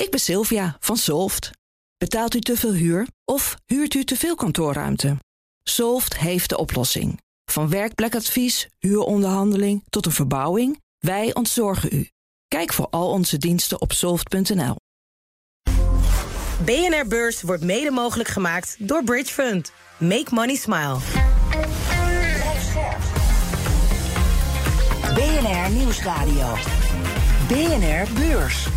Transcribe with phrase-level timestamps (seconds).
[0.00, 1.50] Ik ben Sylvia van Solft.
[1.98, 5.16] Betaalt u te veel huur of huurt u te veel kantoorruimte?
[5.62, 7.20] Solft heeft de oplossing.
[7.44, 12.08] Van werkplekadvies, huuronderhandeling tot een verbouwing, wij ontzorgen u.
[12.48, 14.76] Kijk voor al onze diensten op soft.nl.
[16.64, 19.72] BNR Beurs wordt mede mogelijk gemaakt door Bridge Fund.
[19.98, 20.98] Make money smile.
[25.14, 26.54] BNR Nieuwsradio.
[27.48, 28.68] BNR Beurs.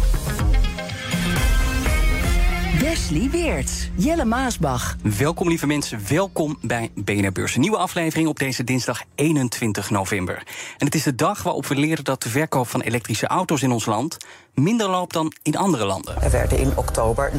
[2.79, 4.95] Wesley Weert, Jelle Maasbach.
[5.17, 7.55] Welkom lieve mensen, welkom bij BNR Beurs.
[7.55, 10.35] Een nieuwe aflevering op deze dinsdag 21 november.
[10.77, 13.71] En het is de dag waarop we leren dat de verkoop van elektrische auto's in
[13.71, 14.17] ons land
[14.53, 16.21] minder loopt dan in andere landen.
[16.21, 17.31] Er werden in oktober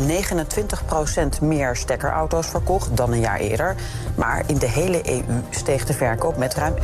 [1.38, 3.76] 29% meer stekkerauto's verkocht dan een jaar eerder.
[4.16, 6.78] Maar in de hele EU steeg de verkoop met ruim 36%.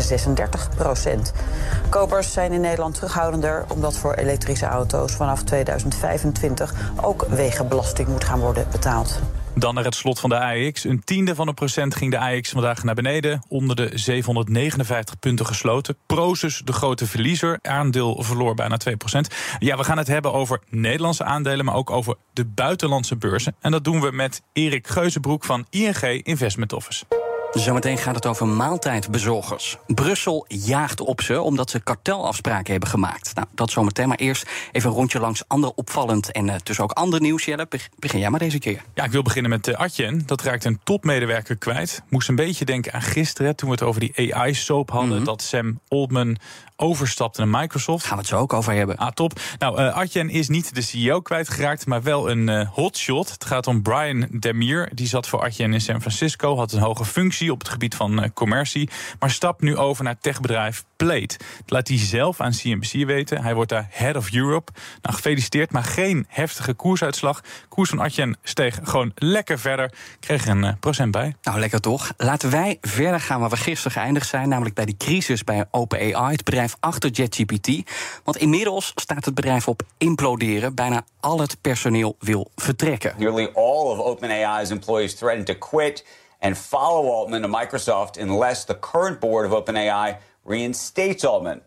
[1.88, 8.39] Kopers zijn in Nederland terughoudender omdat voor elektrische auto's vanaf 2025 ook wegenbelasting moet gaan
[8.70, 9.20] betaald.
[9.54, 10.84] Dan naar het slot van de AEX.
[10.84, 13.42] Een tiende van een procent ging de AEX vandaag naar beneden.
[13.48, 15.96] Onder de 759 punten gesloten.
[16.06, 17.58] Prozus, de grote verliezer.
[17.62, 19.28] Aandeel verloor bijna 2 procent.
[19.58, 23.54] Ja, we gaan het hebben over Nederlandse aandelen, maar ook over de buitenlandse beurzen.
[23.60, 27.19] En dat doen we met Erik Geuzenbroek van ING Investment Office.
[27.52, 29.78] Zometeen gaat het over maaltijdbezorgers.
[29.86, 33.34] Brussel jaagt op ze omdat ze kartelafspraken hebben gemaakt.
[33.34, 34.08] Nou, dat zometeen.
[34.08, 37.44] Maar eerst even een rondje langs ander opvallend en uh, dus ook ander nieuws.
[37.44, 38.82] Jelle, begin jij maar deze keer.
[38.94, 40.22] Ja, ik wil beginnen met uh, Atjen.
[40.26, 42.02] Dat raakt een topmedewerker kwijt.
[42.08, 45.16] Moest een beetje denken aan gisteren toen we het over die AI-soap hadden.
[45.16, 45.24] Mhm.
[45.24, 46.36] Dat Sam Altman
[46.80, 48.04] overstapte naar Microsoft.
[48.04, 48.96] Gaan we het zo ook over hebben.
[48.96, 49.40] Ah, top.
[49.58, 53.30] Nou, uh, Adyen is niet de CEO kwijtgeraakt, maar wel een uh, hotshot.
[53.30, 54.88] Het gaat om Brian Demir.
[54.94, 58.22] Die zat voor Adyen in San Francisco, had een hoge functie op het gebied van
[58.22, 61.38] uh, commercie, maar stapt nu over naar techbedrijf Plate.
[61.38, 63.42] Dat laat hij zelf aan CNBC weten.
[63.42, 64.72] Hij wordt daar Head of Europe.
[65.02, 67.40] Nou, gefeliciteerd, maar geen heftige koersuitslag.
[67.68, 69.92] Koers van Adyen steeg gewoon lekker verder.
[70.20, 71.34] Kreeg een procent bij.
[71.42, 72.12] Nou, lekker toch.
[72.16, 76.32] Laten wij verder gaan waar we gisteren geëindigd zijn, namelijk bij die crisis bij OpenAI,
[76.32, 77.90] het bedrijf achter JetGPT.
[78.24, 80.74] Want inmiddels staat het bedrijf op imploderen.
[80.74, 83.14] Bijna al het personeel wil vertrekken.
[83.18, 86.04] Nearly all of OpenAI's employees threatened to quit
[86.40, 91.60] and follow Altman to Microsoft unless the current board of OpenAI reinstates Altman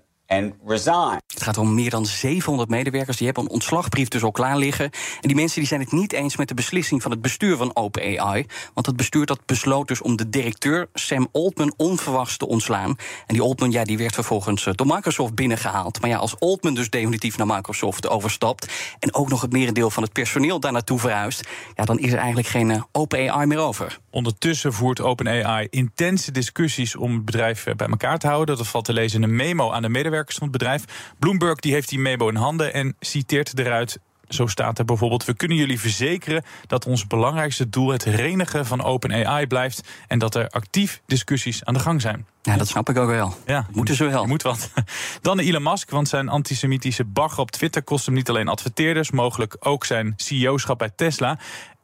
[0.66, 1.20] resign.
[1.28, 3.18] Het gaat om meer dan 700 medewerkers.
[3.18, 4.86] Die hebben een ontslagbrief dus al klaar liggen.
[4.86, 7.76] En die mensen die zijn het niet eens met de beslissing van het bestuur van
[7.76, 8.46] OpenAI.
[8.74, 12.90] Want het bestuur dat besloot dus om de directeur Sam Altman onverwachts te ontslaan.
[13.26, 16.02] En die Altman ja, die werd vervolgens eh, door Microsoft binnengehaald.
[16.02, 18.72] Maar ja, als Altman dus definitief naar Microsoft overstapt...
[19.00, 21.48] en ook nog het merendeel van het personeel daar naartoe verhuist...
[21.76, 24.02] ja, dan is er eigenlijk geen uh, OpenAI meer over.
[24.13, 28.57] Ondertussen voert OpenAI intense discussies om het bedrijf eh, bij elkaar te houden.
[28.57, 30.84] Dat valt te lezen in een memo aan de medewerkers van het bedrijf.
[31.19, 34.00] Bloomberg die heeft die memo in handen en citeert eruit
[34.34, 38.84] zo staat er bijvoorbeeld: We kunnen jullie verzekeren dat ons belangrijkste doel het renigen van
[38.84, 39.88] OpenAI blijft.
[40.07, 42.25] En dat er actief discussies aan de gang zijn.
[42.41, 43.35] Ja, dat snap ik ook wel.
[43.46, 44.25] Ja, Moeten ze wel.
[44.25, 44.69] Moet wat.
[45.22, 49.56] Dan Elon Musk, want zijn antisemitische bagger op Twitter kost hem niet alleen adverteerders, mogelijk
[49.59, 51.40] ook zijn CEO-schap bij Tesla.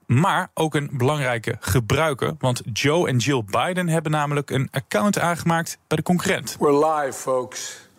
[0.10, 2.36] Maar ook een belangrijke gebruiker.
[2.40, 6.58] Want Joe en Jill Biden hebben namelijk een account aangemaakt bij de concurrent.
[6.60, 7.90] We're live, folks.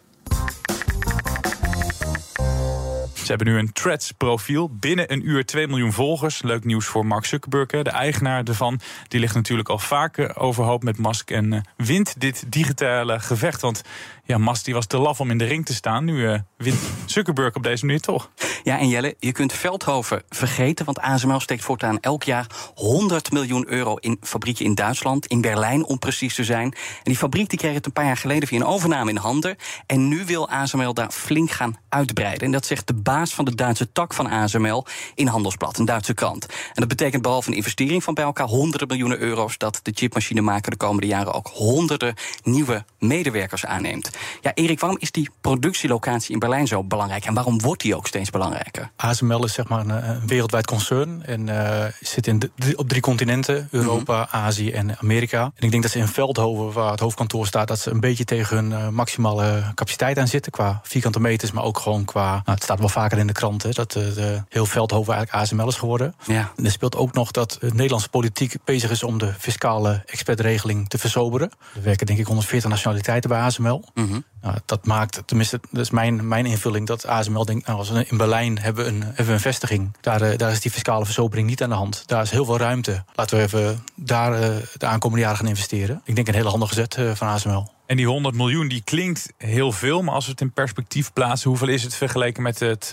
[3.31, 4.71] Ze hebben nu een Threads-profiel.
[4.73, 6.43] Binnen een uur 2 miljoen volgers.
[6.43, 8.81] Leuk nieuws voor Mark Zuckerberg, de eigenaar ervan.
[9.09, 13.61] Die ligt natuurlijk al vaker overhoop met Musk en uh, wint dit digitale gevecht.
[13.61, 13.83] Want
[14.31, 16.05] ja, Musk die was te laf om in de ring te staan.
[16.05, 18.31] Nu uh, wint Zuckerberg op deze manier toch.
[18.63, 20.85] Ja, en Jelle, je kunt Veldhoven vergeten.
[20.85, 25.27] Want ASML steekt voortaan elk jaar 100 miljoen euro in fabrieken in Duitsland.
[25.27, 26.65] In Berlijn, om precies te zijn.
[26.65, 29.57] En die fabriek die kreeg het een paar jaar geleden via een overname in handen.
[29.87, 32.47] En nu wil ASML daar flink gaan uitbreiden.
[32.47, 36.15] En dat zegt de baas van de Duitse tak van ASML in Handelsblad, een Duitse
[36.15, 36.47] krant.
[36.47, 39.59] En dat betekent behalve een investering van bij elkaar honderden miljoenen euro's...
[39.59, 44.11] dat de chipmachinemaker de komende jaren ook honderden nieuwe medewerkers aanneemt.
[44.41, 48.07] Ja, Erik, waarom is die productielocatie in Berlijn zo belangrijk en waarom wordt die ook
[48.07, 48.91] steeds belangrijker?
[48.97, 54.29] ASML is zeg maar een, wereldwijd concern en uh, zit in op drie continenten: Europa,
[54.31, 54.37] mhm.
[54.37, 55.43] Azië en Amerika.
[55.43, 58.25] En ik denk dat ze in Veldhoven, waar het hoofdkantoor staat, dat ze een beetje
[58.25, 62.31] tegen hun uh, maximale capaciteit aan zitten qua vierkante meters, maar ook gewoon qua.
[62.31, 65.69] Nou, het staat wel vaker in de kranten dat uh, de heel Veldhoven eigenlijk ASML
[65.69, 66.15] is geworden.
[66.27, 66.53] Ja.
[66.57, 70.89] En er speelt ook nog dat de Nederlandse politiek bezig is om de fiscale expertregeling
[70.89, 71.51] te versoberen.
[71.75, 73.85] Er werken denk ik 140 nationaliteiten bij ASML.
[74.01, 74.21] Mm Mhm.
[74.43, 78.07] Nou, dat maakt, tenminste, dat is mijn, mijn invulling, dat ASML denkt, nou, als we
[78.09, 79.97] in Berlijn hebben we een, hebben we een vestiging.
[80.01, 82.03] Daar, uh, daar is die fiscale verzobering niet aan de hand.
[82.07, 83.05] Daar is heel veel ruimte.
[83.15, 86.01] Laten we even daar uh, de aankomende jaren gaan investeren.
[86.05, 87.73] Ik denk een hele handige zet uh, van ASML.
[87.87, 91.49] En die 100 miljoen die klinkt heel veel, maar als we het in perspectief plaatsen,
[91.49, 92.93] hoeveel is het vergeleken met het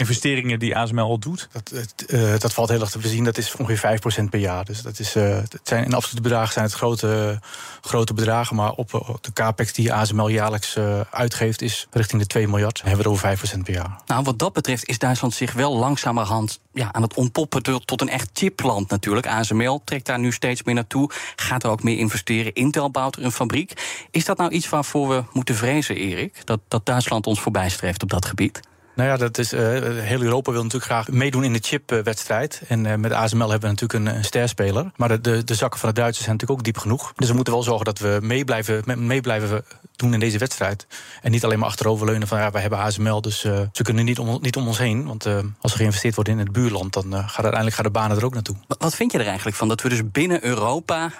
[0.00, 1.48] investeringen die ASML doet?
[1.52, 1.72] Dat,
[2.06, 3.24] eh, dat valt heel erg te bezien.
[3.24, 4.64] Dat is ongeveer 5% per jaar.
[4.64, 7.40] Dus dat is, eh, het zijn, in absolute bedragen zijn het grote,
[7.80, 8.56] grote bedragen.
[8.56, 11.62] Maar op, de capex die ASML jaarlijks eh, uitgeeft...
[11.62, 12.76] is richting de 2 miljard.
[12.76, 14.00] Dan hebben we het over 5% per jaar.
[14.06, 18.08] Nou, wat dat betreft is Duitsland zich wel langzamerhand ja, aan het ontpoppen tot- een
[18.08, 19.26] echt chipland natuurlijk.
[19.26, 22.52] ASML trekt daar nu steeds meer naartoe, gaat er ook meer investeren.
[22.52, 23.72] Intel bouwt er een fabriek.
[24.10, 26.46] Is dat nou iets waarvoor we moeten vrezen, Erik?
[26.46, 28.60] Dat, dat Duitsland ons voorbijstreeft op dat gebied?
[28.94, 32.62] Nou ja, dat is, eh, heel Europa wil natuurlijk graag meedoen in de chipwedstrijd.
[32.68, 34.90] En eh, met ASML hebben we natuurlijk een, een sterspeler.
[34.96, 37.12] Maar de, de, de zakken van de Duitsers zijn natuurlijk ook diep genoeg.
[37.16, 39.64] Dus we moeten wel zorgen dat we mee blijven, mee- mee blijven
[39.96, 40.86] doen in deze wedstrijd.
[41.22, 44.18] En niet alleen maar achteroverleunen van ja, wij hebben ASML, dus eh, ze kunnen niet
[44.18, 45.06] om, niet om ons heen.
[45.06, 45.26] Want
[45.60, 48.34] als er geïnvesteerd wordt in het buurland, dan gaat uiteindelijk gaan de banen er ook
[48.34, 48.56] naartoe.
[48.68, 51.10] Wa- Wat vind je er eigenlijk van dat we dus binnen Europa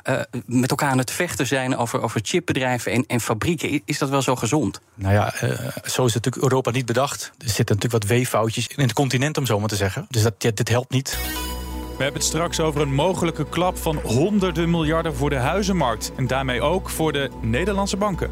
[0.47, 3.81] met elkaar aan het vechten zijn over, over chipbedrijven en, en fabrieken?
[3.85, 4.81] Is dat wel zo gezond?
[4.95, 5.33] Nou ja,
[5.85, 7.33] zo is natuurlijk Europa niet bedacht.
[7.39, 10.07] Er zitten natuurlijk wat weeffoutjes in het continent, om zo maar te zeggen.
[10.09, 11.19] Dus dat, ja, dit helpt niet.
[11.97, 16.13] We hebben het straks over een mogelijke klap van honderden miljarden voor de huizenmarkt.
[16.17, 18.31] En daarmee ook voor de Nederlandse banken.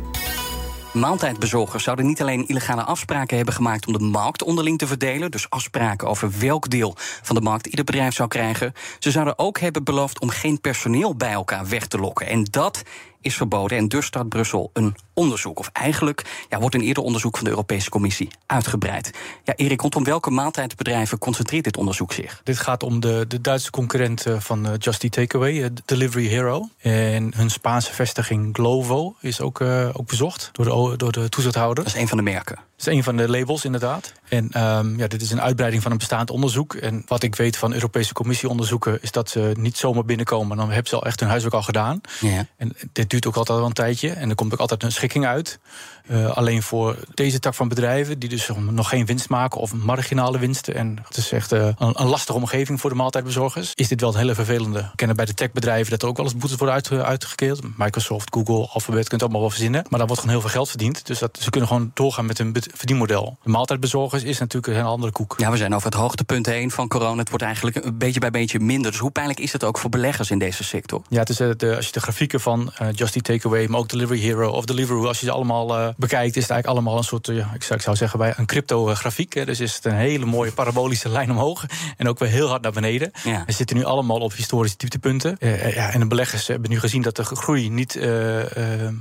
[0.93, 5.51] Maaltijdbezorgers zouden niet alleen illegale afspraken hebben gemaakt om de markt onderling te verdelen, dus
[5.51, 8.73] afspraken over welk deel van de markt ieder bedrijf zou krijgen.
[8.99, 12.27] Ze zouden ook hebben beloofd om geen personeel bij elkaar weg te lokken.
[12.27, 12.83] En dat
[13.21, 15.59] is verboden en dus start Brussel een onderzoek.
[15.59, 19.11] Of eigenlijk ja, wordt een eerder onderzoek van de Europese Commissie uitgebreid.
[19.45, 22.41] Ja, Erik, rondom welke maaltijdbedrijven concentreert dit onderzoek zich?
[22.45, 26.27] Dit gaat om de, de Duitse concurrent eh, van eh, Just Eat Takeaway, eh, Delivery
[26.27, 26.69] Hero.
[26.79, 29.61] En hun Spaanse vestiging Glovo is ook,
[29.93, 31.85] ook bezocht door de, door de toezichthouder.
[31.85, 32.70] Dat is een van de merken.
[32.81, 34.13] Dat is een van de labels, inderdaad.
[34.29, 36.75] En ehm, ja, dit is een uitbreiding van een bestaand onderzoek.
[36.75, 38.99] En wat ik weet van Europese Commissie-onderzoeken...
[39.03, 40.57] is dat ze niet zomaar binnenkomen.
[40.57, 42.01] Dan hebben ze al echt hun huiswerk al gedaan.
[42.21, 42.47] Ja.
[42.57, 44.11] En dit duurt ook altijd wel een tijdje.
[44.11, 45.59] En er komt ook altijd een schikking uit.
[46.07, 48.19] Eh, alleen voor deze tak van bedrijven...
[48.19, 50.75] die dus nog geen winst maken of marginale winsten...
[50.75, 53.73] en het is echt eh, een, een lastige omgeving voor de maaltijdbezorgers...
[53.75, 54.79] is dit wel een hele vervelende.
[54.79, 57.61] We kennen bij de techbedrijven dat er ook wel eens boetes worden uit, uitgekeerd.
[57.77, 59.85] Microsoft, Google, Alphabet, kunt het allemaal wel verzinnen.
[59.89, 61.07] Maar daar wordt gewoon heel veel geld verdiend.
[61.07, 63.39] Dus dat, ze kunnen gewoon doorgaan met hun verdienmodel.
[63.43, 65.35] De maaltijdbezorgers is natuurlijk een andere koek.
[65.39, 67.17] Ja, we zijn over het hoogtepunt heen van corona.
[67.19, 68.91] Het wordt eigenlijk een beetje bij beetje minder.
[68.91, 71.03] Dus hoe pijnlijk is het ook voor beleggers in deze sector?
[71.09, 73.81] Ja, het is, eh, de, als je de grafieken van eh Just Eat Takeaway, maar
[73.81, 76.97] ook Delivery Hero of Deliveroo, als je ze allemaal eh, bekijkt, is het eigenlijk allemaal
[76.97, 79.35] een soort, ja, ik, zou, ik zou zeggen, bij een crypto-grafiek.
[79.35, 79.45] hè.
[79.45, 81.65] Dus is het een hele mooie parabolische lijn omhoog
[81.97, 83.11] en ook weer heel hard naar beneden.
[83.25, 83.43] Ja.
[83.47, 85.37] We zitten nu allemaal op historische dieptepunten.
[85.41, 87.99] Ja, en de beleggers hebben nu gezien dat de groei niet,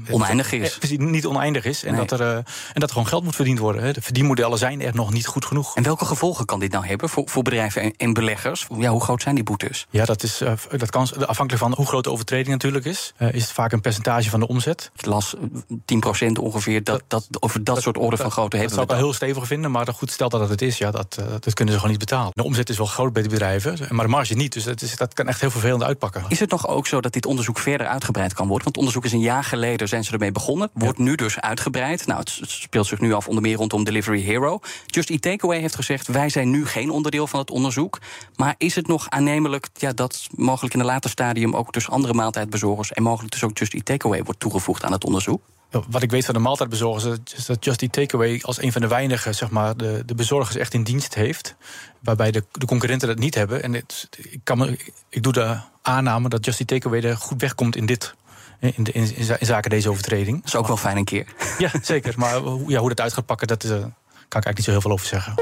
[0.10, 0.78] Oneindig is.
[0.98, 1.84] niet oneindig is.
[1.84, 2.06] En, Nee.
[2.06, 2.44] dat er, en
[2.74, 3.94] dat er gewoon geld moet verdiend worden.
[3.94, 5.76] De verdienmodellen zijn er nog niet goed genoeg.
[5.76, 8.68] En welke gevolgen kan dit nou hebben voor, voor bedrijven en, en beleggers?
[8.78, 9.88] Ja, hoe groot zijn die boetes?
[9.90, 13.14] Ja, dat is eh, dat kan, afhankelijk van hoe groot de overtreding natuurlijk is.
[13.18, 14.92] eh, is het vaak een percentage van de omzet.
[14.96, 16.84] Ik las eh, 10% ongeveer.
[16.84, 19.14] Dat, dat, over dat, soort orde van grootte Dat hebben zou we ik wel heel
[19.14, 21.96] stevig vinden, maar goed, stel dat het is, ja, dat, eh, dat kunnen ze gewoon
[21.98, 22.32] niet betalen.
[22.36, 24.54] De omzet is wel groot bij die bedrijven, maar de marge niet.
[24.54, 26.24] Dus dat, is, dat kan echt heel vervelend uitpakken.
[26.28, 28.64] Is het nog ook zo dat dit onderzoek verder uitgebreid kan worden?
[28.64, 30.70] Want onderzoek is een jaar geleden, zijn ze ermee begonnen.
[30.74, 32.06] Wordt nu dus uitgebreid.
[32.06, 34.60] Nou, het het speelt zich nu af onder meer rondom Delivery Hero.
[34.86, 38.00] Just Eat Takeaway heeft gezegd, wij zijn nu geen onderdeel van het onderzoek.
[38.36, 41.56] Maar is het nog aannemelijk ja, dat mogelijk in een later stadium...
[41.56, 44.24] ook dus andere maaltijdbezorgers en mogelijk dus ook Just Eat Takeaway...
[44.24, 45.42] wordt toegevoegd aan het onderzoek?
[45.90, 48.88] Wat ik weet van de maaltijdbezorgers, is dat Just Eat Takeaway als een van de
[48.88, 51.56] weinigen, zeg maar, de, de bezorgers echt in dienst heeft.
[52.00, 53.64] Waarbij de, de concurrenten dat niet hebben.
[53.64, 54.78] En ik, kan
[55.10, 58.16] ik doe de aanname dat Just Eat Takeaway er goed wegkomt in dit.
[58.60, 60.36] In, de, in, in za- in zaken deze overtreding.
[60.38, 61.26] Dat is ook wel fijn een keer.
[61.58, 62.14] Ja, zeker.
[62.18, 64.72] Maar hoe, ja, hoe dat uit gaat pakken, dat, eh, kan ik eigenlijk niet zo
[64.72, 65.34] heel veel over zeggen.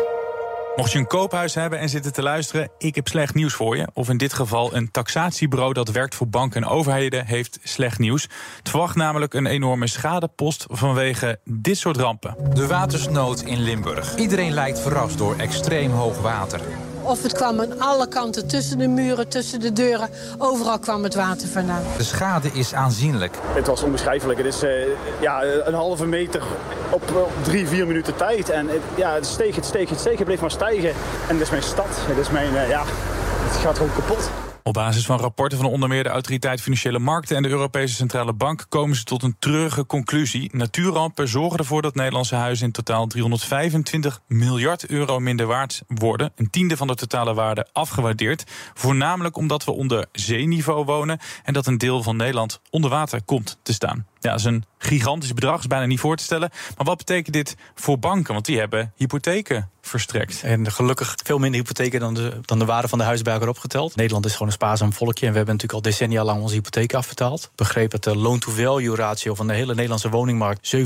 [0.75, 3.88] Mocht je een koophuis hebben en zitten te luisteren, ik heb slecht nieuws voor je.
[3.93, 8.24] Of in dit geval een taxatiebureau dat werkt voor banken en overheden heeft slecht nieuws.
[8.57, 12.36] Het verwacht namelijk een enorme schadepost vanwege dit soort rampen.
[12.53, 14.15] De watersnood in Limburg.
[14.15, 16.62] Iedereen lijkt verrast door extreem hoog water.
[17.07, 20.09] Of het kwam aan alle kanten, tussen de muren, tussen de deuren.
[20.37, 21.81] Overal kwam het water vandaan.
[21.97, 23.37] De schade is aanzienlijk.
[23.53, 24.37] Het was onbeschrijfelijk.
[24.37, 24.71] Het is eh,
[25.19, 26.43] ja, een halve meter
[26.89, 28.49] op, op drie, vier minuten tijd.
[28.49, 30.17] En het, ja, het steeg, het steeg, het steeg.
[30.17, 30.93] Het bleef maar stijgen.
[31.27, 31.99] En dit is mijn stad.
[32.07, 34.47] Dit is mijn, eh, ja, het gaat gewoon kapot.
[34.67, 38.33] Op basis van rapporten van onder meer de Autoriteit Financiële Markten en de Europese Centrale
[38.33, 40.50] Bank komen ze tot een treurige conclusie.
[40.53, 46.31] Natuurrampen zorgen ervoor dat Nederlandse huizen in totaal 325 miljard euro minder waard worden.
[46.36, 48.43] Een tiende van de totale waarde afgewaardeerd.
[48.74, 53.59] Voornamelijk omdat we onder zeeniveau wonen en dat een deel van Nederland onder water komt
[53.63, 54.05] te staan.
[54.19, 56.50] Ja, dat is een gigantisch bedrag, is bijna niet voor te stellen.
[56.77, 58.33] Maar wat betekent dit voor banken?
[58.33, 60.41] Want die hebben hypotheken verstrekt.
[60.44, 63.48] En gelukkig veel minder hypotheken dan de, dan de waarde van de huis bij elkaar
[63.48, 63.96] opgeteld.
[63.96, 65.25] Nederland is gewoon een spaarzaam volkje.
[65.25, 67.51] En we hebben natuurlijk al decennia lang onze hypotheken afbetaald.
[67.56, 70.79] Begreep dat de loan-to-value ratio van de hele Nederlandse woningmarkt 57%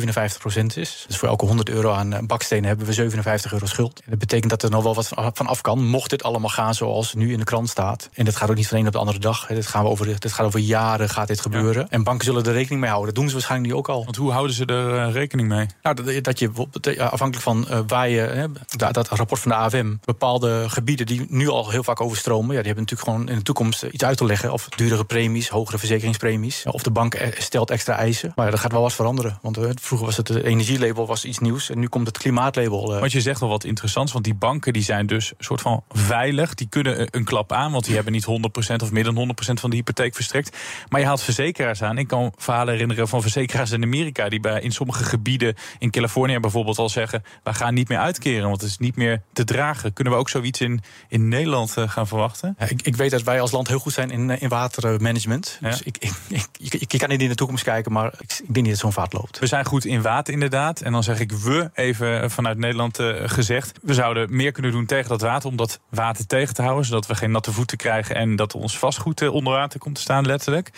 [0.76, 1.06] is.
[1.08, 4.00] Dus voor elke 100 euro aan eh, bakstenen hebben we 57 euro schuld.
[4.00, 5.86] En dat betekent dat er nog wel wat van af kan.
[5.86, 8.10] Mocht dit allemaal gaan zoals nu in de krant staat.
[8.14, 9.48] En dat gaat ook niet van een op de andere dag.
[9.48, 11.90] Dit, gaan we over, dit gaat over jaren gaat dit gebeuren.
[11.90, 13.14] En banken zullen er rekening mee houden.
[13.14, 14.04] Dat doen ze waarschijnlijk nu ook al.
[14.04, 15.66] Want hoe houden ze er eh, rekening mee?
[15.84, 18.50] Nou, dat, dat je bijvoorbeeld, afhankelijk van waar je,
[18.92, 22.72] dat, rapport van de AFM, bepaalde gebieden die nu al heel vaak overstromen, ja, die
[22.74, 24.52] hebben natuurlijk gewoon in de toekomst iets uit te leggen.
[24.52, 26.64] Of dure premies, hogere verzekeringspremies.
[26.66, 28.32] Of de bank stelt extra eisen.
[28.36, 29.40] Maar dat gaat wel wat veranderen.
[29.42, 31.70] Want vroeger was het het energielabel was iets nieuws.
[31.70, 33.00] En nu komt het klimaatlabel.
[33.00, 34.12] Want je zegt wel wat interessants.
[34.12, 36.54] Want die banken die zijn dus een soort van veilig.
[36.54, 37.72] Die kunnen een klap aan.
[37.72, 40.58] Want die hebben niet 100% of meer dan 100% van de hypotheek verstrekt.
[40.90, 41.98] Maar je haalt verzekeraars aan.
[41.98, 44.30] Ik kan verhalen herinneren van verzekeraars in Amerika.
[44.30, 47.24] Die bij in sommige gebieden in Californië bijvoorbeeld al zeggen.
[47.44, 48.50] We gaan niet meer uitkeren.
[48.50, 49.94] Want het is niet meer te dragen.
[49.94, 52.56] Kunnen we ook zoiets in, in Nederland uh, gaan verwachten?
[52.60, 55.58] Ja, ik, ik, weet dat wij als land heel goed zijn in, in watermanagement.
[55.62, 55.70] Ja.
[55.70, 56.14] Dus ik, ik,
[56.58, 57.92] ik, ik, kan niet in de toekomst kijken.
[57.92, 59.40] Maar ik, ik denk niet dat zo'n vaart loopt.
[59.40, 60.82] We zijn goed in water inderdaad.
[60.82, 63.80] En dan zeg ik we even vanuit Nederland gezegd.
[63.82, 65.50] We zouden meer kunnen doen tegen dat water.
[65.50, 66.86] Om dat water tegen te houden.
[66.86, 68.16] Zodat we geen natte voeten krijgen.
[68.16, 70.72] En dat ons vastgoed onder water komt te staan letterlijk.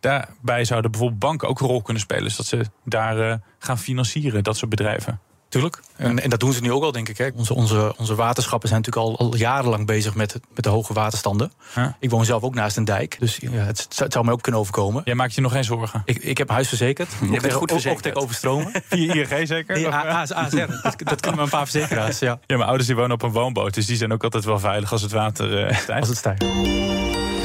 [0.00, 2.30] Daarbij zouden bijvoorbeeld banken ook een rol kunnen spelen.
[2.30, 5.20] Zodat ze daar uh, gaan financieren, dat soort bedrijven.
[5.54, 5.80] Tuurlijk.
[5.96, 7.18] En, en, dat doen ze nu ook al, denk ik.
[7.18, 7.28] Hè.
[7.34, 11.52] Onze, onze, onze waterschappen zijn natuurlijk al, al jarenlang bezig met, met de hoge waterstanden.
[11.74, 11.96] Ja.
[12.00, 13.16] Ik woon zelf ook naast een dijk.
[13.18, 15.02] Dus ja, het, het, zou mij ook kunnen overkomen.
[15.04, 16.02] Jij maakt je nog geen zorgen?
[16.04, 17.08] Ik, ik heb huis verzekerd.
[17.30, 17.96] Je bent goed verzekerd.
[17.96, 18.72] Ook tegen overstromen.
[18.88, 19.74] Via ING zeker?
[19.74, 20.34] Nee, ASR.
[20.34, 22.38] dat, dat kunnen we een paar verzekeraars, ja.
[22.46, 23.74] Ja, mijn ouders die wonen op een woonboot.
[23.74, 26.00] Dus die zijn ook altijd wel veilig als het water uh, stijgt.
[26.00, 26.44] Als het stijgt.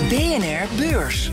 [0.09, 1.31] BNR Beurs.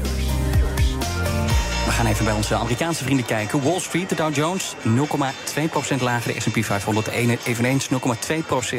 [1.97, 3.62] Gaan even bij onze Amerikaanse vrienden kijken.
[3.62, 6.35] Wall Street, de Dow Jones, 0,2% lager.
[6.35, 7.09] De S&P 500
[7.45, 7.97] eveneens 0,2%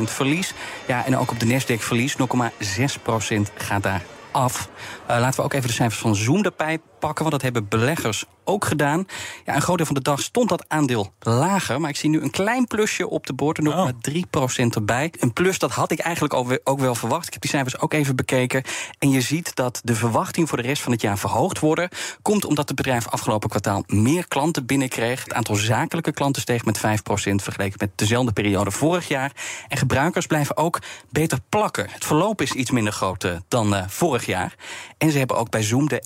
[0.04, 0.54] verlies.
[0.88, 4.70] Ja, en ook op de Nasdaq verlies, 0,6% gaat daar af.
[5.10, 8.26] Uh, laten we ook even de cijfers van Zoom erbij pakken, want dat hebben beleggers
[8.44, 9.06] ook gedaan.
[9.46, 12.22] Ja, een groot deel van de dag stond dat aandeel lager, maar ik zie nu
[12.22, 15.14] een klein plusje op de boord, 0,3% erbij.
[15.20, 17.28] Een plus dat had ik eigenlijk ook wel verwacht.
[17.28, 18.64] Ik heb die cijfers ook even bekeken.
[19.00, 21.90] En je ziet dat de verwachting voor de rest van het jaar verhoogd worden.
[22.22, 25.24] Komt omdat het bedrijf afgelopen kwartaal meer klanten binnenkreeg.
[25.24, 26.82] Het aantal zakelijke klanten steeg met 5%
[27.36, 29.32] vergeleken met dezelfde periode vorig jaar.
[29.68, 31.88] En gebruikers blijven ook beter plakken.
[31.90, 34.56] Het verloop is iets minder groot uh, dan uh, vorig jaar.
[34.98, 36.00] En ze hebben ook bij Zoom de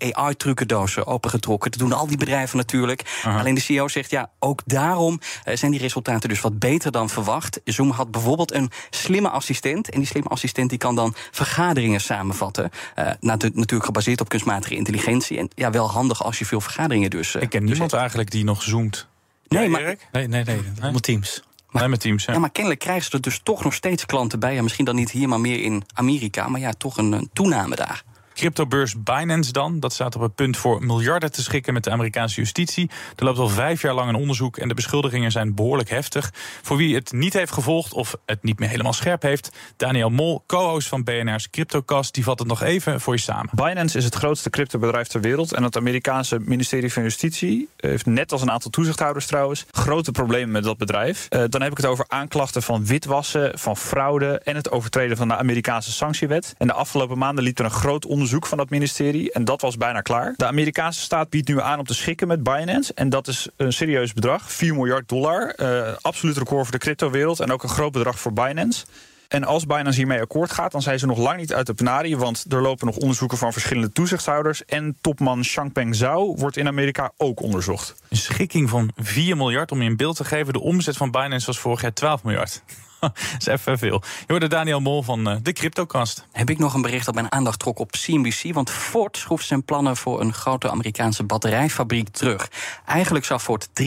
[0.81, 1.71] AI-trucendozen opengetrokken.
[1.71, 3.19] Dat doen al die bedrijven natuurlijk.
[3.23, 3.39] Aha.
[3.39, 7.09] Alleen de CEO zegt ja, ook daarom uh, zijn die resultaten dus wat beter dan
[7.09, 7.59] verwacht.
[7.63, 9.89] Zoom had bijvoorbeeld een slimme assistent.
[9.89, 12.69] En die slimme assistent die kan dan vergaderingen samenvatten.
[12.99, 15.37] Uh, natuurlijk gebaseerd op kunstmatige intelligentie.
[15.37, 17.35] En ja, wel handig als je veel vergaderingen dus.
[17.35, 19.07] Ik ken niemand dus eigenlijk die nog zoomt.
[19.47, 20.61] Nee, maar, nee, nee, nee, nee.
[20.81, 21.43] Allemaal teams.
[21.69, 22.33] Maar, met teams, ja.
[22.33, 22.39] ja.
[22.39, 24.53] maar kennelijk krijgen ze er dus toch nog steeds klanten bij.
[24.53, 26.47] Ja, misschien dan niet hier, maar meer in Amerika.
[26.47, 28.03] Maar ja, toch een, een toename daar.
[28.41, 32.35] Cryptobeurs Binance dan, dat staat op het punt voor miljarden te schikken met de Amerikaanse
[32.35, 32.89] justitie.
[33.15, 36.33] Er loopt al vijf jaar lang een onderzoek en de beschuldigingen zijn behoorlijk heftig.
[36.61, 40.43] Voor wie het niet heeft gevolgd of het niet meer helemaal scherp heeft, Daniel Mol,
[40.47, 43.49] co-host van BNR's CryptoCast, die vat het nog even voor je samen.
[43.51, 48.31] Binance is het grootste cryptobedrijf ter wereld en het Amerikaanse ministerie van Justitie heeft net
[48.31, 51.27] als een aantal toezichthouders trouwens grote problemen met dat bedrijf.
[51.29, 55.27] Uh, dan heb ik het over aanklachten van witwassen, van fraude en het overtreden van
[55.27, 56.55] de Amerikaanse sanctiewet.
[56.57, 59.31] En de afgelopen maanden liep er een groot onderzoek van dat ministerie.
[59.31, 60.33] En dat was bijna klaar.
[60.37, 62.93] De Amerikaanse staat biedt nu aan om te schikken met Binance.
[62.93, 64.51] En dat is een serieus bedrag.
[64.51, 65.53] 4 miljard dollar.
[65.57, 67.39] Uh, absoluut record voor de cryptowereld.
[67.39, 68.85] En ook een groot bedrag voor Binance.
[69.27, 72.17] En als Binance hiermee akkoord gaat, dan zijn ze nog lang niet uit de penarie.
[72.17, 74.65] Want er lopen nog onderzoeken van verschillende toezichthouders.
[74.65, 77.95] En topman Changpeng Zhao wordt in Amerika ook onderzocht.
[78.09, 80.53] Een schikking van 4 miljard om je een beeld te geven.
[80.53, 82.63] De omzet van Binance was vorig jaar 12 miljard.
[83.01, 84.01] Dat is even veel.
[84.19, 86.27] Je hoorde Daniel Mol van uh, de Cryptocast.
[86.31, 88.53] Heb ik nog een bericht dat mijn aandacht trok op CNBC.
[88.53, 92.49] Want Ford schroeft zijn plannen voor een grote Amerikaanse batterijfabriek terug.
[92.85, 93.83] Eigenlijk zou Ford 3,5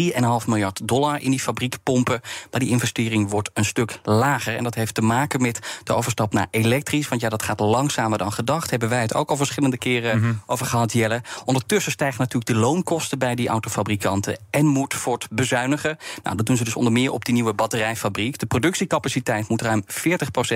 [0.46, 2.20] miljard dollar in die fabriek pompen.
[2.50, 4.56] Maar die investering wordt een stuk lager.
[4.56, 7.08] En dat heeft te maken met de overstap naar elektrisch.
[7.08, 8.70] Want ja, dat gaat langzamer dan gedacht.
[8.70, 10.42] Hebben wij het ook al verschillende keren mm -hmm.
[10.46, 11.22] over gehad, Jelle.
[11.44, 14.38] Ondertussen stijgen natuurlijk de loonkosten bij die autofabrikanten.
[14.50, 15.98] En moet Ford bezuinigen.
[16.22, 18.38] Nou, dat doen ze dus onder meer op die nieuwe batterijfabriek.
[18.38, 19.86] De productiecapaciteit capaciteit moet ruim 40%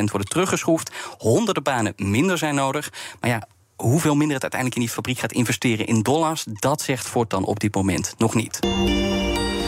[0.05, 0.93] worden teruggeschroefd.
[1.19, 2.93] Honderden banen minder zijn nodig.
[3.21, 7.07] Maar ja, hoeveel minder het uiteindelijk in die fabriek gaat investeren in dollars, dat zegt
[7.07, 8.61] Ford dan op dit moment nog niet.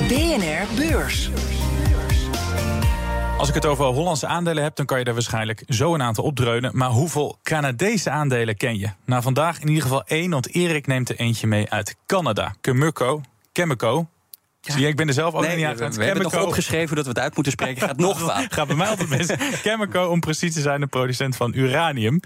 [0.08, 1.30] BNR Beurs.
[3.38, 6.24] Als ik het over Hollandse aandelen heb, dan kan je er waarschijnlijk zo een aantal
[6.24, 6.70] opdreunen.
[6.74, 8.90] Maar hoeveel Canadese aandelen ken je?
[9.04, 12.54] Nou, vandaag in ieder geval één, want Erik neemt er eentje mee uit Canada.
[12.60, 13.20] Kemuco,
[13.52, 14.08] Chemico,
[14.60, 15.96] Zie je, ik ben er zelf ook Nee, niet aan we, gewend.
[15.96, 17.82] we hebben nog opgeschreven dat we het uit moeten spreken.
[17.88, 18.52] Gaat nog fout.
[18.52, 19.28] Gaat bij mij altijd mis.
[19.62, 22.20] Chemico, om precies te zijn, een producent van uranium.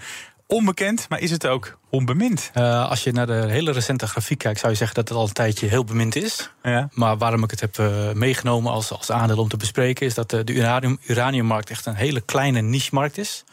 [0.47, 2.50] Onbekend, maar is het ook onbemind?
[2.53, 5.26] Eh, als je naar de hele recente grafiek kijkt, zou je zeggen dat het al
[5.26, 6.50] een tijdje heel bemind is.
[6.62, 6.88] Ja.
[6.93, 10.33] Maar waarom ik het heb eh, meegenomen als, als aandeel om te bespreken, is dat
[10.33, 13.45] eh, de uranium, uraniummarkt echt een hele kleine niche-markt is.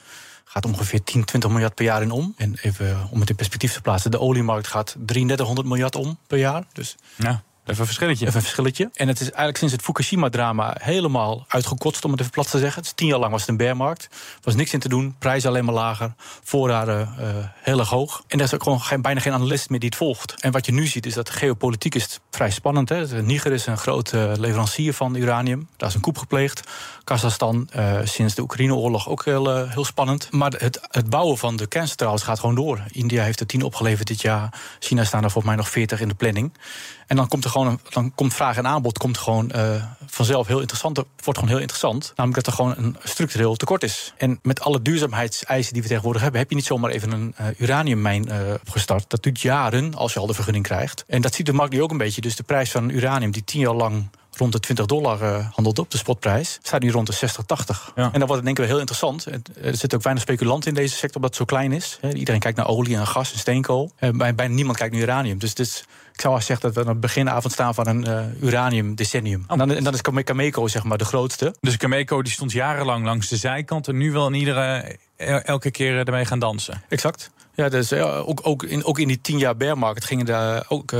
[0.46, 2.34] Gaat ongeveer 10, 20 miljard per jaar in om.
[2.38, 6.38] En even om het in perspectief te plaatsen, de oliemarkt gaat 3300 miljard om per
[6.38, 6.64] jaar.
[6.74, 8.26] Dus Ja, even een verschilletje.
[8.26, 8.90] Even een verschilletje.
[8.94, 12.82] En het is eigenlijk sinds het Fukushima-drama helemaal uitgekotst, om het even plat te zeggen.
[12.82, 14.04] Is tien jaar lang was het een bearmarkt.
[14.12, 15.16] Er was niks in te doen.
[15.20, 16.14] Prijzen alleen maar lager.
[16.44, 17.28] Voorraden eh,
[17.62, 18.24] heel erg hoog.
[18.28, 20.36] En er is ook gewoon geen, bijna geen analist meer die het volgt.
[20.40, 22.90] En wat je nu ziet is dat geopolitiek is vrij spannend.
[22.90, 23.22] Hè.
[23.22, 25.68] Niger is een grote leverancier van uranium.
[25.78, 26.62] Daar is een coup gepleegd.
[27.04, 30.32] Kazachstan eh, sinds de Oekraïne-oorlog ook heel, eh, heel spannend.
[30.32, 32.84] Maar het, het bouwen van de kerncentrales gaat gewoon door.
[32.92, 34.54] India heeft er tien opgeleverd dit jaar.
[34.80, 36.52] China staan er volgens mij nog 40 in de planning.
[37.12, 40.60] En dan komt er gewoon dan komt vraag en aanbod komt gewoon eh, vanzelf heel
[40.60, 40.96] interessant.
[40.96, 42.14] wordt gewoon heel interessant.
[42.16, 44.14] Namelijk dat er gewoon een structureel tekort is.
[44.18, 47.46] En met alle duurzaamheidseisen die we tegenwoordig hebben, heb je niet zomaar even een eh,
[47.58, 49.10] uraniummijn eh, opgestart.
[49.10, 51.04] Dat duurt jaren als je al de vergunning krijgt.
[51.08, 52.22] En dat ziet de markt nu ook een beetje.
[52.22, 55.80] Dus de prijs van uranium die tien jaar lang rond de 20 dollar eh, handelt
[55.80, 57.92] op, de spotprijs, staat nu rond de 60, 80.
[57.96, 59.26] En dan wordt het denk ik wel heel interessant.
[59.26, 62.00] Er zitten ook weinig speculanten in deze sector, omdat het zo klein is.
[62.14, 63.92] Iedereen kijkt naar olie en gas en steenkool.
[63.96, 65.38] Eh, bij- Bijna niemand kijkt naar uranium.
[65.40, 65.80] Dus, dus
[66.14, 69.46] ik zou wel zeggen dat we aan het beginavond staan van een eh, uranium decennium.
[69.48, 71.56] En dan, en dan is Came- Cameco zeg maar de grootste.
[71.62, 75.72] Dus Cameco die stond jarenlang langs de zijkant en nu wel in iedere, el- elke
[75.72, 76.82] keer ermee gaan dansen.
[76.90, 77.30] Exact.
[77.54, 80.92] Ja, dus ook, ook, in, ook in die tien jaar bear market gingen daar ook
[80.92, 81.00] eh,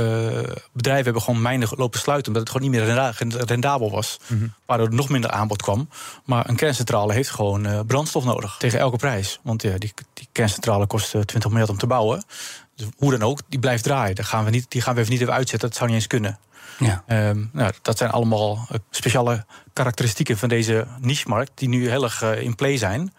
[0.72, 4.18] bedrijven hebben gewoon mijnen lopen sluiten omdat het gewoon niet meer renda- rendabel was,
[4.66, 5.88] waardoor er nog minder aanbod kwam.
[6.24, 10.28] Maar een kerncentrale heeft gewoon eh, brandstof nodig tegen elke prijs, want ja, die, die
[10.32, 12.24] kerncentrale kost eh, 20 miljard om te bouwen.
[12.76, 14.14] Dus hoe dan ook, die blijft draaien.
[14.14, 15.68] Daar gaan we niet, die gaan we even niet even uitzetten.
[15.68, 16.38] Dat zou niet eens kunnen.
[16.78, 17.02] Ja.
[17.06, 22.22] Ehm, nou, dat zijn allemaal eh, speciale karakteristieken van deze niche-markt die nu heel erg
[22.22, 23.12] eh, in play zijn.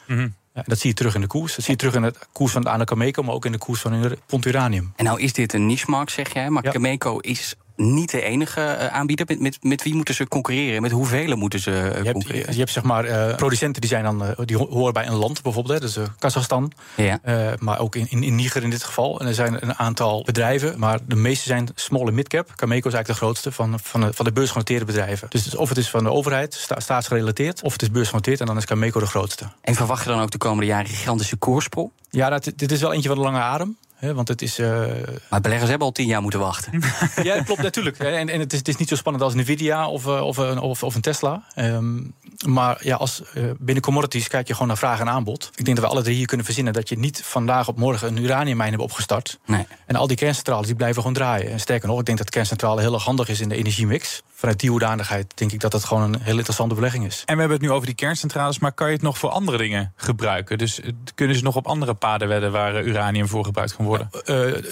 [0.53, 1.55] Ja, dat zie je terug in de koers.
[1.55, 3.81] Dat zie je terug in de koers van de Anacameco, maar ook in de koers
[3.81, 4.93] van pond uranium.
[4.95, 6.49] En nou is dit een niche-markt, zeg jij.
[6.49, 9.25] Maar Cameco is niet de enige eh, aanbieder.
[9.29, 10.81] Met, met, met wie moeten ze concurreren?
[10.81, 12.51] Met hoeveel moeten ze eh, Je hebt, concurreren?
[12.53, 15.41] je hebt zeg maar eh, producenten die, zijn dan, die ho- horen bij een land
[15.41, 16.71] bijvoorbeeld, hè, dus Kazachstan.
[16.95, 17.19] Ja.
[17.59, 19.19] Maar ook in, in, in Niger in dit geval.
[19.19, 22.51] En er zijn een aantal bedrijven, maar de meeste zijn small en mid-cap.
[22.55, 25.27] Cameco is eigenlijk de grootste van, van, de, van de beursgenoteerde bedrijven.
[25.29, 28.57] Dus of het is van de overheid, sta, staatsgerelateerd, of het is beursgenoteerd en dan
[28.57, 29.45] is Cameco de grootste.
[29.61, 31.91] En verwacht je dan ook de komende jaren een gigantische koersprong?
[32.09, 33.77] Ja, dat, dit is wel eentje van de lange adem.
[34.03, 34.59] Hè, want het is.
[34.59, 34.81] eh,
[35.29, 36.81] Maar beleggers hebben al tien jaar moeten wachten.
[37.23, 37.99] ja, dat klopt natuurlijk.
[37.99, 40.59] En, en het, is, het is niet zo spannend als Nvidia of, eh, of, een,
[40.59, 41.43] of, of een Tesla.
[41.55, 42.01] Ehm,
[42.47, 45.49] maar ja, als, eh, binnen commodities kijk je gewoon naar vraag en aanbod.
[45.55, 48.07] Ik denk dat we alle drie hier kunnen verzinnen dat je niet vandaag op morgen
[48.07, 49.39] een uraniummijn hebt opgestart.
[49.45, 49.67] Nee.
[49.85, 51.51] En al die kerncentrales die blijven gewoon draaien.
[51.51, 54.21] En sterker nog, ik denk dat kerncentrale heel erg handig is in de energiemix.
[54.43, 57.23] Vanuit die hoedanigheid denk ik dat dat gewoon een heel interessante belegging is.
[57.25, 59.57] En we hebben het nu over die kerncentrales, maar kan je het nog voor andere
[59.57, 60.57] dingen gebruiken?
[60.57, 63.85] Dus eh, kunnen ze nog op andere paden wedden waar eh, uranium voor gebruikt kan
[63.85, 64.09] worden?
[64.11, 64.23] Eh,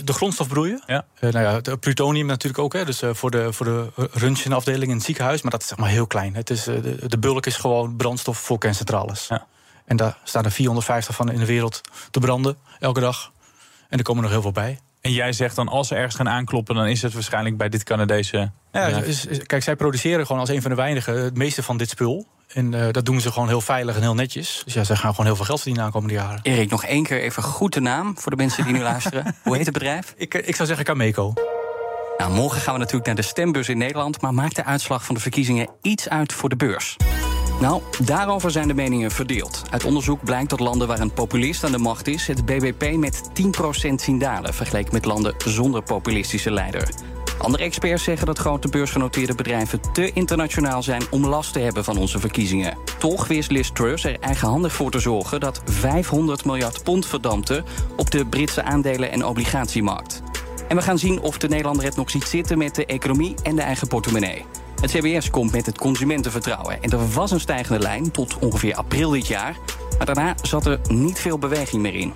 [0.04, 0.84] de grondstof broeien.
[0.86, 1.06] Ja.
[1.20, 2.74] Nou ja, het plutonium natuurlijk ook.
[2.74, 5.42] Hè, dus voor de, voor de röntgenafdeling in het ziekenhuis.
[5.42, 6.36] Maar dat is zeg maar heel klein.
[6.36, 9.28] Het is, de, de bulk is gewoon brandstof voor kerncentrales.
[9.28, 9.48] Ja.
[9.86, 13.32] En daar staan er 450 van in de wereld te branden elke dag.
[13.90, 14.80] En er komen nog heel veel bij.
[15.02, 17.84] En jij zegt dan, als ze ergens gaan aankloppen, dan is het waarschijnlijk bij dit
[17.84, 18.38] Canadese.
[18.72, 19.06] Ja, bedrijf.
[19.06, 21.90] is- is- kijk, zij produceren gewoon als een van de weinigen het meeste van dit
[21.90, 22.28] spul.
[22.48, 24.62] En eh, dat doen ze gewoon heel veilig en heel netjes.
[24.66, 26.40] Dus ja, zij gaan gewoon heel veel geld verdienen de aankomende jaren.
[26.44, 29.36] Erik, nog één keer even goed de naam voor de mensen die nu luisteren.
[29.44, 30.14] Hoe heet het bedrijf?
[30.18, 31.34] Ik, eh, ik zou zeggen Cameco.
[32.18, 34.22] Nou, morgen gaan we natuurlijk naar de stembus in Nederland.
[34.22, 36.96] Maar maakt de uitslag van de verkiezingen iets uit voor de beurs?
[37.62, 39.62] Nou, daarover zijn de meningen verdeeld.
[39.70, 42.28] Uit onderzoek blijkt dat landen waar een populist aan de macht is...
[42.28, 43.22] het BBP met
[43.90, 44.54] 10% zien dalen...
[44.54, 46.90] vergeleken met landen zonder populistische leider.
[47.38, 51.98] Andere experts zeggen dat grote beursgenoteerde bedrijven te internationaal zijn om last te hebben van
[51.98, 52.78] onze verkiezingen.
[53.00, 57.64] Toch wist Liz Truss er eigenhandig voor te zorgen dat 500 miljard pond verdampte
[57.98, 60.22] op de Britse aandelen- en obligatiemarkt.
[60.68, 63.56] En we gaan zien of de Nederlander het nog ziet zitten met de economie en
[63.56, 64.46] de eigen portemonnee.
[64.82, 66.84] Het CBS komt met het consumentenvertrouwen.
[66.84, 69.56] En er was een stijgende lijn tot ongeveer april dit jaar.
[69.98, 72.14] Maar daarna zat er niet veel beweging meer in.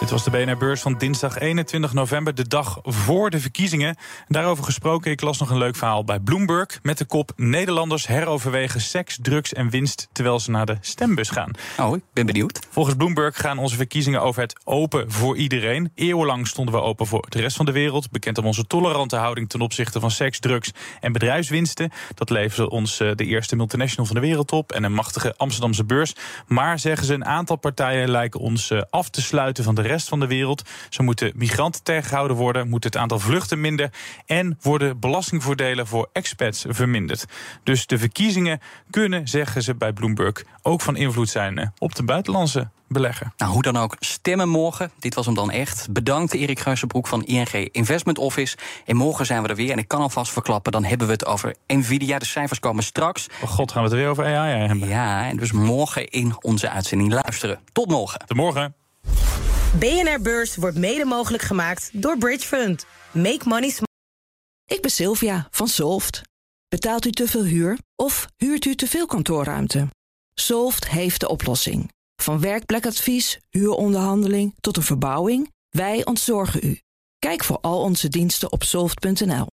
[0.00, 3.96] Dit was de BNR-beurs van dinsdag 21 november, de dag voor de verkiezingen.
[4.28, 6.78] Daarover gesproken, ik las nog een leuk verhaal bij Bloomberg...
[6.82, 10.08] met de kop Nederlanders heroverwegen seks, drugs en winst...
[10.12, 11.50] terwijl ze naar de stembus gaan.
[11.80, 12.66] Oh, ik ben benieuwd.
[12.70, 15.90] Volgens Bloomberg gaan onze verkiezingen over het open voor iedereen.
[15.94, 18.10] Eeuwenlang stonden we open voor de rest van de wereld.
[18.10, 21.90] Bekend om onze tolerante houding ten opzichte van seks, drugs en bedrijfswinsten.
[22.14, 24.72] Dat leverde ons eh, de eerste multinational van de wereld op...
[24.72, 26.14] en een machtige Amsterdamse beurs.
[26.46, 30.06] Maar, zeggen ze, een aantal partijen lijken ons eh, af te sluiten van de rest
[30.06, 30.62] rest van de wereld.
[30.88, 33.90] Zo moeten migranten tegengehouden worden, moet het aantal vluchten minder
[34.26, 37.24] en worden belastingvoordelen voor expats verminderd.
[37.62, 42.02] Dus de verkiezingen kunnen, zeggen ze bij Bloomberg, ook van invloed zijn eh, op de
[42.02, 43.32] buitenlandse belegger.
[43.36, 44.90] Nou, hoe dan ook, stemmen morgen.
[44.98, 45.86] Dit was hem dan echt.
[45.90, 48.56] Bedankt Erik Geuzenbroek van ING Investment Office.
[48.84, 49.70] En morgen zijn we er weer.
[49.70, 52.18] En ik kan alvast verklappen, dan hebben we het over Nvidia.
[52.18, 53.26] De cijfers komen straks.
[53.42, 54.88] Oh god, gaan we het weer over AI hebben.
[54.88, 57.58] Ja, en dus morgen in onze uitzending luisteren.
[57.72, 58.20] Tot morgen.
[58.26, 58.74] Tot morgen.
[59.78, 62.86] BNR Beurs wordt mede mogelijk gemaakt door Bridge Fund.
[63.12, 63.90] Make money smart.
[64.64, 66.22] Ik ben Sylvia van Solft.
[66.68, 69.88] Betaalt u te veel huur of huurt u te veel kantoorruimte?
[70.34, 71.92] Solft heeft de oplossing.
[72.22, 76.80] Van werkplekadvies, huuronderhandeling tot een verbouwing, wij ontzorgen u.
[77.18, 79.46] Kijk voor al onze diensten op soft.nl.